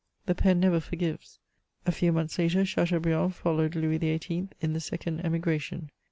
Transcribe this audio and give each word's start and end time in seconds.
The 0.25 0.33
pen 0.33 0.59
never 0.59 0.79
forgives. 0.79 1.37
A 1.85 1.91
few 1.91 2.11
months 2.11 2.39
later, 2.39 2.65
Chateaubriand 2.65 3.35
followed 3.35 3.75
Louis 3.75 3.99
XVIII 3.99 4.47
in 4.59 4.73
the 4.73 4.79
second 4.79 5.23
emigration. 5.23 5.91